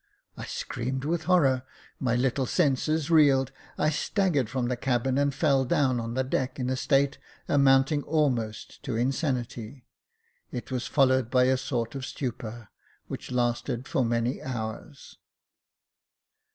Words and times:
I 0.35 0.45
screamed 0.45 1.05
with 1.05 1.25
horror— 1.25 1.61
my 2.09 2.15
little 2.15 2.47
senses 2.47 3.11
reeled— 3.11 3.51
I 3.77 3.91
staggered 3.91 4.49
from 4.49 4.67
the 4.67 4.75
cabin 4.75 5.19
and 5.19 5.31
fell 5.31 5.63
down 5.63 5.99
on 5.99 6.15
the 6.15 6.23
deck 6.23 6.57
in 6.59 6.71
a 6.71 6.75
state 6.75 7.19
amounting 7.47 8.01
almost 8.01 8.81
to 8.81 8.95
insanity: 8.95 9.85
it 10.51 10.71
was 10.71 10.87
followed 10.87 11.29
by 11.29 11.43
a 11.43 11.55
sort 11.55 11.93
of 11.93 12.03
stupor, 12.07 12.69
which 13.09 13.31
lasted 13.31 13.87
for 13.87 14.03
many 14.03 14.41
hours. 14.41 15.19